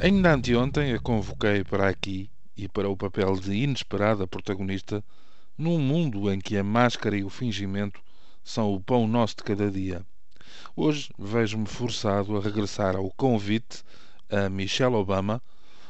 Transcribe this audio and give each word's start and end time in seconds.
Ainda 0.00 0.32
anteontem 0.32 0.92
a 0.92 1.00
convoquei 1.00 1.64
para 1.64 1.88
aqui 1.88 2.30
e 2.56 2.68
para 2.68 2.88
o 2.88 2.96
papel 2.96 3.34
de 3.34 3.52
inesperada 3.52 4.28
protagonista 4.28 5.02
num 5.56 5.76
mundo 5.76 6.32
em 6.32 6.38
que 6.38 6.56
a 6.56 6.62
máscara 6.62 7.16
e 7.16 7.24
o 7.24 7.28
fingimento 7.28 8.00
são 8.44 8.72
o 8.72 8.80
pão 8.80 9.08
nosso 9.08 9.38
de 9.38 9.42
cada 9.42 9.68
dia. 9.68 10.06
Hoje 10.76 11.10
vejo-me 11.18 11.66
forçado 11.66 12.36
a 12.36 12.40
regressar 12.40 12.94
ao 12.94 13.10
convite 13.16 13.82
a 14.30 14.48
Michelle 14.48 14.94
Obama, 14.94 15.42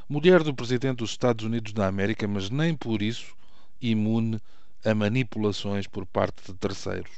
mulher 0.09 0.43
do 0.43 0.55
presidente 0.55 0.97
dos 0.97 1.11
Estados 1.11 1.45
Unidos 1.45 1.75
da 1.75 1.87
América, 1.87 2.27
mas 2.27 2.49
nem 2.49 2.75
por 2.75 3.03
isso 3.03 3.37
imune 3.79 4.41
a 4.83 4.95
manipulações 4.95 5.87
por 5.87 6.07
parte 6.07 6.51
de 6.51 6.55
terceiros. 6.55 7.13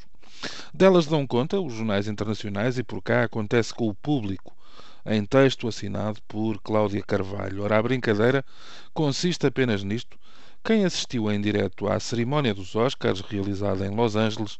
Delas 0.74 1.06
dão 1.06 1.24
conta 1.24 1.60
os 1.60 1.72
jornais 1.72 2.08
internacionais 2.08 2.78
e 2.78 2.82
por 2.82 3.00
cá 3.00 3.22
acontece 3.22 3.72
com 3.72 3.86
o 3.86 3.94
público 3.94 4.56
em 5.04 5.24
texto 5.24 5.68
assinado 5.68 6.20
por 6.28 6.60
Cláudia 6.60 7.02
Carvalho. 7.02 7.62
Ora, 7.62 7.78
a 7.78 7.82
brincadeira 7.82 8.44
consiste 8.92 9.46
apenas 9.46 9.82
nisto. 9.82 10.18
Quem 10.62 10.84
assistiu 10.84 11.30
em 11.30 11.40
direto 11.40 11.88
à 11.88 11.98
cerimónia 11.98 12.52
dos 12.52 12.76
Oscars, 12.76 13.20
realizada 13.20 13.86
em 13.86 13.94
Los 13.94 14.14
Angeles, 14.14 14.58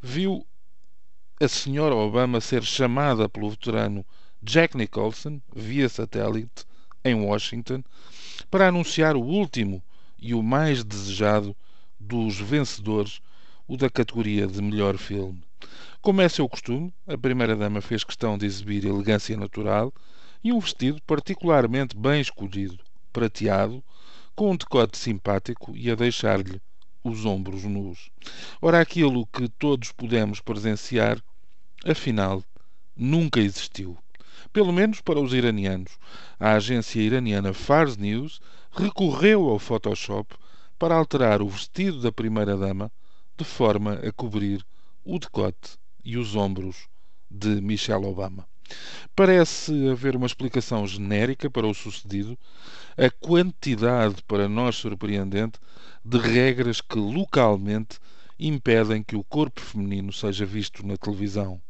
viu 0.00 0.46
a 1.40 1.48
senhora 1.48 1.94
Obama 1.94 2.40
ser 2.40 2.62
chamada 2.62 3.28
pelo 3.28 3.50
veterano 3.50 4.04
Jack 4.42 4.76
Nicholson, 4.76 5.40
via 5.54 5.88
satélite, 5.88 6.64
em 7.04 7.14
Washington, 7.14 7.82
para 8.50 8.68
anunciar 8.68 9.16
o 9.16 9.22
último 9.22 9.82
e 10.18 10.34
o 10.34 10.42
mais 10.42 10.84
desejado 10.84 11.56
dos 11.98 12.38
vencedores, 12.38 13.20
o 13.66 13.76
da 13.76 13.88
categoria 13.88 14.46
de 14.46 14.60
melhor 14.60 14.96
filme. 14.96 15.47
Como 16.00 16.22
é 16.22 16.28
seu 16.28 16.48
costume, 16.48 16.94
a 17.08 17.18
primeira-dama 17.18 17.80
fez 17.80 18.04
questão 18.04 18.38
de 18.38 18.46
exibir 18.46 18.84
elegância 18.84 19.36
natural 19.36 19.92
e 20.42 20.52
um 20.52 20.60
vestido 20.60 21.02
particularmente 21.02 21.96
bem 21.96 22.20
escolhido, 22.20 22.78
prateado, 23.12 23.82
com 24.34 24.52
um 24.52 24.56
decote 24.56 24.96
simpático 24.96 25.76
e 25.76 25.90
a 25.90 25.96
deixar-lhe 25.96 26.62
os 27.02 27.26
ombros 27.26 27.64
nus. 27.64 28.10
Ora, 28.62 28.80
aquilo 28.80 29.26
que 29.26 29.48
todos 29.48 29.90
pudemos 29.90 30.40
presenciar, 30.40 31.20
afinal, 31.84 32.44
nunca 32.96 33.40
existiu. 33.40 33.98
Pelo 34.52 34.72
menos 34.72 35.00
para 35.00 35.20
os 35.20 35.34
iranianos. 35.34 35.98
A 36.38 36.52
agência 36.52 37.00
iraniana 37.00 37.52
Fars 37.52 37.96
News 37.96 38.40
recorreu 38.70 39.48
ao 39.48 39.58
Photoshop 39.58 40.36
para 40.78 40.94
alterar 40.94 41.42
o 41.42 41.48
vestido 41.48 42.00
da 42.00 42.12
primeira-dama 42.12 42.90
de 43.36 43.44
forma 43.44 43.94
a 43.94 44.12
cobrir 44.12 44.64
o 45.04 45.18
decote 45.18 45.76
e 46.08 46.16
os 46.16 46.34
ombros 46.34 46.88
de 47.30 47.60
Michelle 47.60 48.06
Obama. 48.06 48.48
Parece 49.14 49.90
haver 49.90 50.16
uma 50.16 50.26
explicação 50.26 50.86
genérica 50.86 51.50
para 51.50 51.66
o 51.66 51.74
sucedido, 51.74 52.38
a 52.96 53.10
quantidade, 53.10 54.22
para 54.26 54.48
nós 54.48 54.76
surpreendente, 54.76 55.60
de 56.02 56.16
regras 56.16 56.80
que 56.80 56.98
localmente 56.98 57.98
impedem 58.38 59.02
que 59.02 59.16
o 59.16 59.22
corpo 59.22 59.60
feminino 59.60 60.10
seja 60.10 60.46
visto 60.46 60.86
na 60.86 60.96
televisão. 60.96 61.60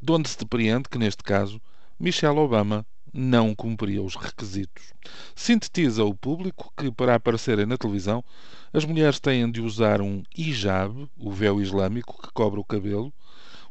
De 0.00 0.12
onde 0.12 0.28
se 0.28 0.38
depreende 0.38 0.88
que, 0.88 0.96
neste 0.96 1.24
caso, 1.24 1.60
Michelle 1.98 2.38
Obama 2.38 2.86
não 3.12 3.56
cumpria 3.56 4.00
os 4.00 4.14
requisitos. 4.14 4.92
Sintetiza 5.34 6.04
o 6.04 6.14
público 6.14 6.72
que, 6.76 6.92
para 6.92 7.16
aparecerem 7.16 7.66
na 7.66 7.76
televisão, 7.76 8.22
as 8.72 8.84
mulheres 8.84 9.18
têm 9.18 9.50
de 9.50 9.60
usar 9.60 10.00
um 10.00 10.22
hijab, 10.36 11.08
o 11.16 11.32
véu 11.32 11.60
islâmico 11.60 12.22
que 12.22 12.32
cobre 12.32 12.60
o 12.60 12.64
cabelo, 12.64 13.12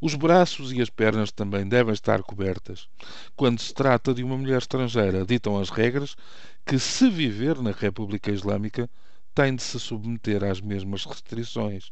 os 0.05 0.15
braços 0.15 0.73
e 0.73 0.81
as 0.81 0.89
pernas 0.89 1.31
também 1.31 1.65
devem 1.65 1.93
estar 1.93 2.21
cobertas. 2.23 2.89
Quando 3.37 3.61
se 3.61 3.73
trata 3.73 4.13
de 4.13 4.21
uma 4.21 4.37
mulher 4.37 4.57
estrangeira, 4.57 5.25
ditam 5.25 5.57
as 5.57 5.69
regras 5.69 6.17
que, 6.65 6.77
se 6.77 7.09
viver 7.09 7.61
na 7.61 7.71
República 7.71 8.29
Islâmica, 8.29 8.89
tem 9.33 9.55
de 9.55 9.63
se 9.63 9.79
submeter 9.79 10.43
às 10.43 10.59
mesmas 10.59 11.05
restrições. 11.05 11.89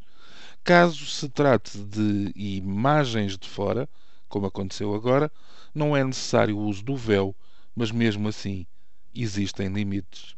Caso 0.62 1.06
se 1.06 1.30
trate 1.30 1.78
de 1.78 2.34
imagens 2.36 3.38
de 3.38 3.48
fora, 3.48 3.88
como 4.28 4.46
aconteceu 4.46 4.94
agora, 4.94 5.32
não 5.74 5.96
é 5.96 6.04
necessário 6.04 6.58
o 6.58 6.66
uso 6.66 6.84
do 6.84 6.98
véu, 6.98 7.34
mas 7.74 7.92
mesmo 7.92 8.28
assim 8.28 8.66
existem 9.16 9.70
limites. 9.70 10.36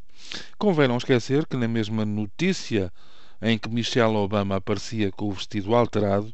Convém 0.56 0.86
não 0.86 0.96
esquecer 0.96 1.44
que, 1.44 1.56
na 1.56 1.66
mesma 1.66 2.04
notícia 2.04 2.92
em 3.42 3.58
que 3.58 3.68
Michelle 3.68 4.14
Obama 4.14 4.54
aparecia 4.54 5.10
com 5.10 5.28
o 5.28 5.32
vestido 5.32 5.74
alterado, 5.74 6.32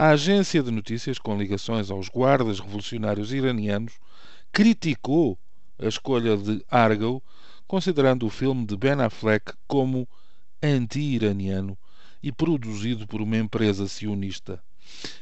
a 0.00 0.10
agência 0.10 0.62
de 0.62 0.70
notícias, 0.70 1.18
com 1.18 1.36
ligações 1.36 1.90
aos 1.90 2.08
guardas 2.08 2.60
revolucionários 2.60 3.32
iranianos, 3.32 3.94
criticou 4.52 5.36
a 5.76 5.86
escolha 5.86 6.36
de 6.36 6.64
Argo, 6.70 7.20
considerando 7.66 8.24
o 8.24 8.30
filme 8.30 8.64
de 8.64 8.76
Ben 8.76 9.00
Affleck 9.00 9.54
como 9.66 10.08
anti-iraniano 10.62 11.76
e 12.22 12.30
produzido 12.30 13.08
por 13.08 13.20
uma 13.20 13.38
empresa 13.38 13.88
sionista. 13.88 14.62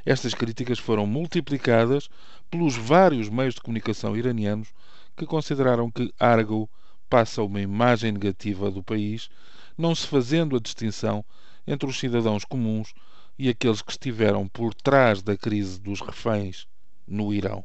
Estas 0.05 0.35
críticas 0.35 0.79
foram 0.79 1.07
multiplicadas 1.07 2.11
pelos 2.51 2.77
vários 2.77 3.31
meios 3.31 3.55
de 3.55 3.63
comunicação 3.63 4.15
iranianos 4.15 4.69
que 5.17 5.25
consideraram 5.25 5.91
que 5.91 6.13
Argo 6.21 6.69
passa 7.09 7.43
uma 7.43 7.63
imagem 7.63 8.13
negativa 8.13 8.71
do 8.71 8.83
país, 8.83 9.31
não 9.79 9.95
se 9.95 10.07
fazendo 10.07 10.55
a 10.55 10.61
distinção 10.61 11.25
entre 11.67 11.89
os 11.89 11.99
cidadãos 11.99 12.45
comuns 12.45 12.95
e 13.39 13.49
aqueles 13.49 13.83
que 13.83 13.91
estiveram 13.91 14.49
por 14.49 14.73
trás 14.73 15.23
da 15.23 15.37
crise 15.37 15.81
dos 15.81 16.01
reféns 16.01 16.67
no 17.07 17.35
Irão. 17.35 17.65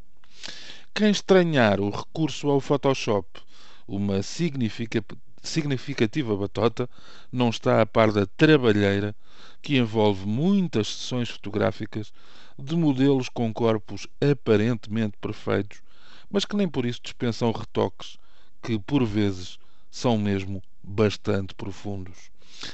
Quem 0.93 1.09
estranhar 1.09 1.79
o 1.79 1.89
recurso 1.89 2.49
ao 2.49 2.59
Photoshop, 2.59 3.39
uma 3.87 4.21
significativa 4.21 6.35
batota, 6.35 6.89
não 7.31 7.49
está 7.49 7.81
a 7.81 7.85
par 7.85 8.11
da 8.11 8.25
trabalheira 8.25 9.15
que 9.61 9.77
envolve 9.77 10.25
muitas 10.25 10.87
sessões 10.87 11.29
fotográficas 11.29 12.11
de 12.59 12.75
modelos 12.75 13.29
com 13.29 13.53
corpos 13.53 14.07
aparentemente 14.19 15.17
perfeitos, 15.21 15.81
mas 16.29 16.45
que 16.45 16.55
nem 16.55 16.67
por 16.67 16.85
isso 16.85 17.01
dispensam 17.03 17.51
retoques 17.51 18.17
que, 18.61 18.77
por 18.77 19.05
vezes, 19.05 19.57
são 19.89 20.17
mesmo 20.17 20.61
bastante 20.83 21.55
profundos. 21.55 22.29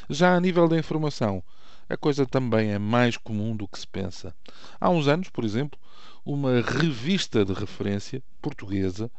Já 0.10 0.36
a 0.36 0.40
nível 0.40 0.68
da 0.68 0.78
informação, 0.78 1.44
a 1.90 1.96
coisa 1.96 2.26
também 2.26 2.72
é 2.72 2.80
mais 2.80 3.18
comum 3.18 3.56
do 3.56 3.68
que 3.68 3.80
se 3.80 3.88
pensa. 3.88 4.36
Há 4.80 4.90
uns 4.90 5.08
anos, 5.08 5.30
por 5.30 5.44
exemplo, 5.44 5.80
uma 6.26 6.62
revista 6.62 7.46
de 7.46 7.54
referência 7.54 8.22
portuguesa 8.42 9.10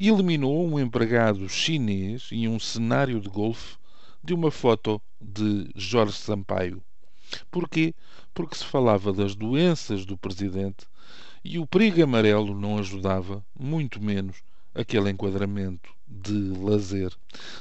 eliminou 0.00 0.66
um 0.66 0.80
empregado 0.80 1.48
chinês 1.48 2.28
em 2.32 2.48
um 2.48 2.58
cenário 2.58 3.20
de 3.20 3.28
golfe 3.28 3.76
de 4.22 4.32
uma 4.32 4.50
foto 4.50 5.00
de 5.20 5.70
Jorge 5.76 6.16
Sampaio. 6.16 6.82
Porquê? 7.50 7.94
Porque 8.32 8.56
se 8.56 8.64
falava 8.64 9.12
das 9.12 9.34
doenças 9.34 10.06
do 10.06 10.16
presidente 10.16 10.86
e 11.44 11.58
o 11.58 11.66
perigo 11.66 12.02
amarelo 12.02 12.58
não 12.58 12.78
ajudava, 12.78 13.44
muito 13.58 14.02
menos, 14.02 14.38
aquele 14.74 15.10
enquadramento 15.10 15.90
de 16.08 16.32
lazer. 16.58 17.12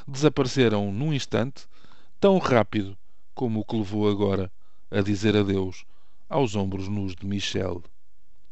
Desapareceram 0.08 0.92
num 0.92 1.13
instante, 1.13 1.68
tão 2.23 2.38
rápido 2.38 2.97
como 3.35 3.59
o 3.59 3.66
que 3.66 3.75
levou 3.75 4.09
agora 4.09 4.50
a 4.89 5.01
dizer 5.01 5.35
adeus 5.35 5.84
aos 6.29 6.56
ombros 6.56 6.88
nus 6.88 7.13
de 7.17 7.25
Michel. 7.25 7.84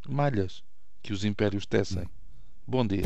Malhas 0.09 0.61
que 1.01 1.13
os 1.13 1.23
impérios 1.23 1.65
tecem. 1.65 2.03
Bom 2.67 2.85
dia. 2.85 3.05